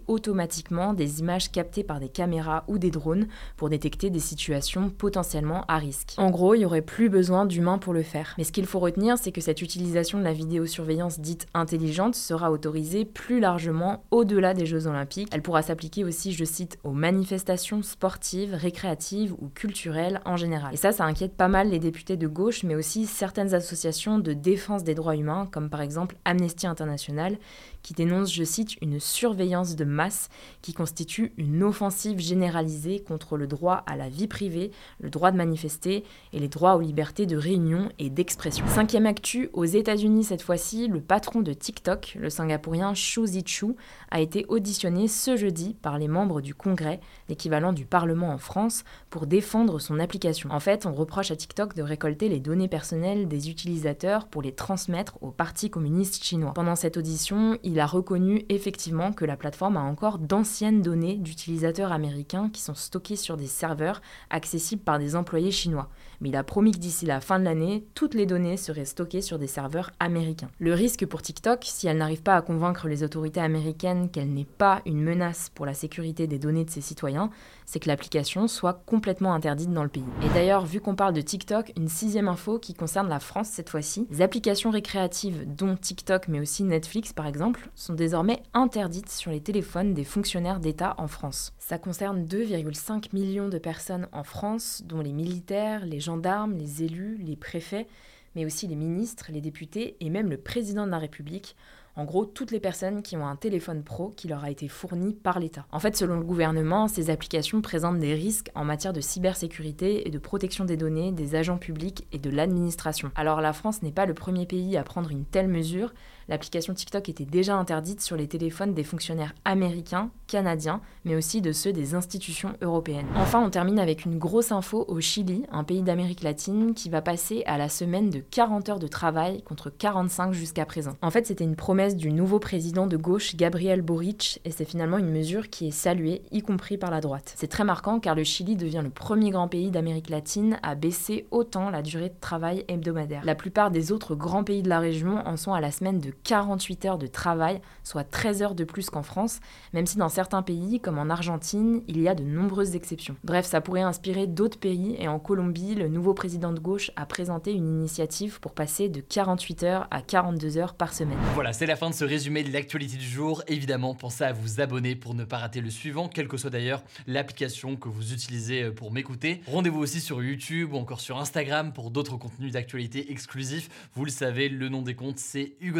automatiquement 0.07 0.93
des 0.93 1.19
images 1.19 1.51
captées 1.51 1.83
par 1.83 1.99
des 1.99 2.09
caméras 2.09 2.63
ou 2.67 2.77
des 2.77 2.91
drones 2.91 3.27
pour 3.55 3.69
détecter 3.69 4.09
des 4.09 4.19
situations 4.19 4.89
potentiellement 4.89 5.63
à 5.67 5.77
risque. 5.77 6.15
En 6.17 6.29
gros, 6.29 6.53
il 6.53 6.59
n'y 6.59 6.65
aurait 6.65 6.81
plus 6.81 7.09
besoin 7.09 7.45
d'humains 7.45 7.77
pour 7.77 7.93
le 7.93 8.03
faire. 8.03 8.33
Mais 8.37 8.43
ce 8.43 8.51
qu'il 8.51 8.65
faut 8.65 8.79
retenir, 8.79 9.17
c'est 9.17 9.31
que 9.31 9.41
cette 9.41 9.61
utilisation 9.61 10.19
de 10.19 10.23
la 10.23 10.33
vidéosurveillance 10.33 11.19
dite 11.19 11.47
intelligente 11.53 12.15
sera 12.15 12.51
autorisée 12.51 13.05
plus 13.05 13.39
largement 13.39 14.03
au-delà 14.11 14.53
des 14.53 14.65
Jeux 14.65 14.87
olympiques. 14.87 15.29
Elle 15.31 15.41
pourra 15.41 15.61
s'appliquer 15.61 16.03
aussi, 16.03 16.31
je 16.31 16.45
cite, 16.45 16.77
aux 16.83 16.91
manifestations 16.91 17.81
sportives, 17.81 18.53
récréatives 18.53 19.33
ou 19.39 19.49
culturelles 19.49 20.21
en 20.25 20.37
général. 20.37 20.73
Et 20.73 20.77
ça, 20.77 20.91
ça 20.91 21.05
inquiète 21.05 21.35
pas 21.35 21.47
mal 21.47 21.69
les 21.69 21.79
députés 21.79 22.17
de 22.17 22.27
gauche, 22.27 22.63
mais 22.63 22.75
aussi 22.75 23.05
certaines 23.05 23.53
associations 23.53 24.19
de 24.19 24.33
défense 24.33 24.83
des 24.83 24.95
droits 24.95 25.15
humains, 25.15 25.47
comme 25.51 25.69
par 25.69 25.81
exemple 25.81 26.17
Amnesty 26.25 26.67
International, 26.67 27.37
qui 27.81 27.93
dénonce, 27.93 28.33
je 28.33 28.43
cite, 28.43 28.75
une 28.81 28.99
surveillance 28.99 29.46
de 29.47 29.85
masse 29.85 30.29
qui 30.61 30.73
constitue 30.73 31.31
une 31.37 31.63
offensive 31.63 32.19
généralisée 32.19 32.99
contre 32.99 33.37
le 33.37 33.47
droit 33.47 33.83
à 33.87 33.95
la 33.95 34.09
vie 34.09 34.27
privée, 34.27 34.71
le 34.99 35.09
droit 35.09 35.31
de 35.31 35.37
manifester 35.37 36.03
et 36.33 36.39
les 36.39 36.49
droits 36.49 36.75
aux 36.75 36.81
libertés 36.81 37.25
de 37.25 37.37
réunion 37.37 37.89
et 37.97 38.09
d'expression. 38.09 38.65
Cinquième 38.67 39.05
actu, 39.05 39.49
aux 39.53 39.63
États-Unis 39.65 40.25
cette 40.25 40.41
fois-ci, 40.41 40.89
le 40.89 40.99
patron 40.99 41.41
de 41.41 41.53
TikTok, 41.53 42.17
le 42.19 42.29
singapourien 42.29 42.91
Xu 42.91 43.25
Zichu, 43.25 43.75
a 44.11 44.19
été 44.19 44.45
auditionné 44.49 45.07
ce 45.07 45.37
jeudi 45.37 45.75
par 45.81 45.97
les 45.97 46.09
membres 46.09 46.41
du 46.41 46.53
Congrès, 46.53 46.99
l'équivalent 47.29 47.71
du 47.71 47.85
Parlement 47.85 48.29
en 48.29 48.37
France, 48.37 48.83
pour 49.09 49.27
défendre 49.27 49.79
son 49.79 49.99
application. 49.99 50.49
En 50.51 50.59
fait, 50.59 50.85
on 50.85 50.93
reproche 50.93 51.31
à 51.31 51.37
TikTok 51.37 51.73
de 51.73 51.83
récolter 51.83 52.27
les 52.27 52.41
données 52.41 52.67
personnelles 52.67 53.29
des 53.29 53.49
utilisateurs 53.49 54.27
pour 54.27 54.41
les 54.41 54.51
transmettre 54.51 55.17
au 55.21 55.31
Parti 55.31 55.69
communiste 55.69 56.23
chinois. 56.23 56.53
Pendant 56.53 56.75
cette 56.75 56.97
audition, 56.97 57.57
il 57.63 57.79
a 57.79 57.85
reconnu 57.85 58.45
effectivement 58.49 59.13
que 59.13 59.25
la 59.25 59.36
plateforme 59.37 59.77
a 59.77 59.81
encore 59.81 60.19
d'anciennes 60.19 60.81
données 60.81 61.15
d'utilisateurs 61.15 61.91
américains 61.91 62.49
qui 62.49 62.61
sont 62.61 62.75
stockées 62.75 63.15
sur 63.15 63.37
des 63.37 63.47
serveurs 63.47 64.01
accessibles 64.29 64.83
par 64.83 64.99
des 64.99 65.15
employés 65.15 65.51
chinois. 65.51 65.89
Mais 66.21 66.29
il 66.29 66.35
a 66.35 66.43
promis 66.43 66.71
que 66.71 66.77
d'ici 66.77 67.05
la 67.05 67.21
fin 67.21 67.39
de 67.39 67.45
l'année, 67.45 67.85
toutes 67.93 68.13
les 68.13 68.25
données 68.25 68.57
seraient 68.57 68.85
stockées 68.85 69.21
sur 69.21 69.39
des 69.39 69.47
serveurs 69.47 69.91
américains. 69.99 70.49
Le 70.59 70.73
risque 70.73 71.05
pour 71.05 71.21
TikTok, 71.21 71.63
si 71.63 71.87
elle 71.87 71.97
n'arrive 71.97 72.23
pas 72.23 72.35
à 72.35 72.41
convaincre 72.41 72.87
les 72.87 73.03
autorités 73.03 73.39
américaines 73.39 74.09
qu'elle 74.09 74.33
n'est 74.33 74.45
pas 74.45 74.81
une 74.85 75.01
menace 75.01 75.49
pour 75.53 75.65
la 75.65 75.73
sécurité 75.73 76.27
des 76.27 76.39
données 76.39 76.65
de 76.65 76.69
ses 76.69 76.81
citoyens, 76.81 77.29
c'est 77.65 77.79
que 77.79 77.87
l'application 77.87 78.47
soit 78.47 78.81
complètement 78.85 79.33
interdite 79.33 79.71
dans 79.71 79.83
le 79.83 79.89
pays. 79.89 80.05
Et 80.23 80.33
d'ailleurs, 80.33 80.65
vu 80.65 80.79
qu'on 80.79 80.95
parle 80.95 81.13
de 81.13 81.21
TikTok, 81.21 81.73
une 81.75 81.89
sixième 81.89 82.27
info 82.27 82.59
qui 82.59 82.73
concerne 82.73 83.09
la 83.09 83.19
France 83.19 83.49
cette 83.49 83.69
fois-ci, 83.69 84.07
les 84.09 84.21
applications 84.21 84.71
récréatives 84.71 85.45
dont 85.45 85.75
TikTok 85.75 86.27
mais 86.27 86.39
aussi 86.39 86.63
Netflix 86.63 87.13
par 87.13 87.27
exemple 87.27 87.69
sont 87.75 87.93
désormais 87.93 88.41
interdites 88.53 89.09
sur 89.09 89.31
les 89.31 89.41
téléphones 89.41 89.93
des 89.93 90.03
fonctionnaires 90.03 90.59
d'État 90.59 90.95
en 90.97 91.07
France. 91.07 91.53
Ça 91.59 91.77
concerne 91.77 92.23
2,5 92.25 93.13
millions 93.13 93.49
de 93.49 93.57
personnes 93.57 94.07
en 94.11 94.23
France, 94.23 94.81
dont 94.85 95.01
les 95.01 95.11
militaires, 95.11 95.85
les 95.85 95.99
gendarmes, 96.07 96.57
les 96.57 96.83
élus, 96.83 97.17
les 97.17 97.35
préfets, 97.35 97.87
mais 98.35 98.45
aussi 98.45 98.67
les 98.67 98.75
ministres, 98.75 99.27
les 99.31 99.41
députés 99.41 99.95
et 99.99 100.09
même 100.09 100.29
le 100.29 100.37
président 100.37 100.85
de 100.85 100.91
la 100.91 100.99
République 100.99 101.55
en 101.97 102.05
gros, 102.05 102.25
toutes 102.25 102.51
les 102.51 102.59
personnes 102.59 103.01
qui 103.01 103.17
ont 103.17 103.25
un 103.25 103.35
téléphone 103.35 103.81
pro 103.81 104.09
qui 104.09 104.27
leur 104.27 104.43
a 104.43 104.51
été 104.51 104.67
fourni 104.67 105.15
par 105.15 105.39
l'État. 105.39 105.65
En 105.71 105.79
fait, 105.79 105.97
selon 105.97 106.17
le 106.17 106.23
gouvernement, 106.23 106.87
ces 106.87 107.09
applications 107.09 107.59
présentent 107.59 107.97
des 107.97 108.13
risques 108.13 108.51
en 108.53 108.63
matière 108.63 108.93
de 108.93 109.01
cybersécurité 109.01 110.07
et 110.07 110.11
de 110.11 110.19
protection 110.19 110.63
des 110.63 110.77
données 110.77 111.11
des 111.11 111.33
agents 111.33 111.57
publics 111.57 112.05
et 112.11 112.19
de 112.19 112.29
l'administration. 112.29 113.11
Alors 113.15 113.41
la 113.41 113.51
France 113.51 113.81
n'est 113.81 113.91
pas 113.91 114.05
le 114.05 114.13
premier 114.13 114.45
pays 114.45 114.77
à 114.77 114.83
prendre 114.83 115.09
une 115.09 115.25
telle 115.25 115.47
mesure, 115.47 115.91
l'application 116.29 116.73
TikTok 116.73 117.09
était 117.09 117.25
déjà 117.25 117.55
interdite 117.55 118.01
sur 118.01 118.15
les 118.15 118.27
téléphones 118.27 118.73
des 118.73 118.83
fonctionnaires 118.83 119.33
américains, 119.45 120.09
canadiens, 120.27 120.81
mais 121.05 121.15
aussi 121.15 121.41
de 121.41 121.51
ceux 121.51 121.73
des 121.73 121.95
institutions 121.95 122.53
européennes. 122.61 123.07
Enfin, 123.15 123.41
on 123.41 123.49
termine 123.49 123.79
avec 123.79 124.05
une 124.05 124.17
grosse 124.17 124.51
info 124.51 124.85
au 124.87 124.99
Chili, 124.99 125.43
un 125.51 125.63
pays 125.63 125.81
d'Amérique 125.81 126.23
latine, 126.23 126.73
qui 126.73 126.89
va 126.89 127.01
passer 127.01 127.43
à 127.45 127.57
la 127.57 127.69
semaine 127.69 128.09
de 128.09 128.19
40 128.19 128.69
heures 128.69 128.79
de 128.79 128.87
travail 128.87 129.41
contre 129.43 129.69
45 129.69 130.33
jusqu'à 130.33 130.65
présent. 130.65 130.93
En 131.01 131.11
fait, 131.11 131.27
c'était 131.27 131.43
une 131.43 131.55
promesse 131.55 131.95
du 131.95 132.11
nouveau 132.11 132.39
président 132.39 132.87
de 132.87 132.97
gauche, 132.97 133.35
Gabriel 133.35 133.81
Boric, 133.81 134.41
et 134.45 134.51
c'est 134.51 134.65
finalement 134.65 134.97
une 134.97 135.11
mesure 135.11 135.49
qui 135.49 135.67
est 135.67 135.71
saluée, 135.71 136.21
y 136.31 136.41
compris 136.41 136.77
par 136.77 136.91
la 136.91 137.01
droite. 137.01 137.33
C'est 137.35 137.47
très 137.47 137.63
marquant 137.63 137.99
car 137.99 138.15
le 138.15 138.23
Chili 138.23 138.55
devient 138.55 138.81
le 138.83 138.89
premier 138.89 139.29
grand 139.29 139.47
pays 139.47 139.71
d'Amérique 139.71 140.09
latine 140.09 140.59
à 140.63 140.75
baisser 140.75 141.27
autant 141.31 141.69
la 141.69 141.81
durée 141.81 142.09
de 142.09 142.19
travail 142.19 142.65
hebdomadaire. 142.67 143.21
La 143.23 143.35
plupart 143.35 143.71
des 143.71 143.91
autres 143.91 144.15
grands 144.15 144.43
pays 144.43 144.61
de 144.61 144.69
la 144.69 144.79
région 144.79 145.21
en 145.25 145.37
sont 145.37 145.53
à 145.53 145.61
la 145.61 145.71
semaine 145.71 145.99
de 145.99 146.11
48 146.23 146.85
heures 146.85 146.97
de 146.97 147.07
travail, 147.07 147.61
soit 147.83 148.03
13 148.03 148.41
heures 148.41 148.55
de 148.55 148.63
plus 148.63 148.89
qu'en 148.89 149.03
France, 149.03 149.39
même 149.73 149.85
si 149.85 149.97
dans 149.97 150.09
certains 150.09 150.41
pays, 150.41 150.79
comme 150.79 150.99
en 150.99 151.09
Argentine, 151.09 151.81
il 151.87 152.01
y 152.01 152.07
a 152.07 152.15
de 152.15 152.23
nombreuses 152.23 152.75
exceptions. 152.75 153.15
Bref, 153.23 153.45
ça 153.45 153.61
pourrait 153.61 153.81
inspirer 153.81 154.27
d'autres 154.27 154.59
pays, 154.59 154.95
et 154.99 155.07
en 155.07 155.19
Colombie, 155.19 155.75
le 155.75 155.87
nouveau 155.87 156.13
président 156.13 156.51
de 156.51 156.59
gauche 156.59 156.91
a 156.95 157.05
présenté 157.05 157.53
une 157.53 157.67
initiative 157.67 158.39
pour 158.39 158.53
passer 158.53 158.89
de 158.89 159.01
48 159.01 159.63
heures 159.63 159.87
à 159.91 160.01
42 160.01 160.57
heures 160.57 160.73
par 160.73 160.93
semaine. 160.93 161.17
Voilà, 161.33 161.53
c'est 161.53 161.65
la 161.65 161.75
fin 161.75 161.89
de 161.89 161.95
ce 161.95 162.05
résumé 162.05 162.43
de 162.43 162.51
l'actualité 162.51 162.97
du 162.97 163.07
jour. 163.07 163.43
Évidemment, 163.47 163.95
pensez 163.95 164.23
à 164.23 164.33
vous 164.33 164.61
abonner 164.61 164.95
pour 164.95 165.13
ne 165.13 165.23
pas 165.23 165.37
rater 165.37 165.61
le 165.61 165.69
suivant, 165.69 166.07
quelle 166.07 166.27
que 166.27 166.37
soit 166.37 166.49
d'ailleurs 166.49 166.83
l'application 167.07 167.75
que 167.75 167.89
vous 167.89 168.13
utilisez 168.13 168.71
pour 168.71 168.91
m'écouter. 168.91 169.41
Rendez-vous 169.47 169.79
aussi 169.79 170.01
sur 170.01 170.21
YouTube 170.21 170.73
ou 170.73 170.77
encore 170.77 170.99
sur 170.99 171.17
Instagram 171.17 171.73
pour 171.73 171.91
d'autres 171.91 172.17
contenus 172.17 172.51
d'actualité 172.51 173.11
exclusifs. 173.11 173.69
Vous 173.93 174.05
le 174.05 174.11
savez, 174.11 174.49
le 174.49 174.69
nom 174.69 174.81
des 174.81 174.95
comptes, 174.95 175.19
c'est 175.19 175.53
Hugo 175.61 175.79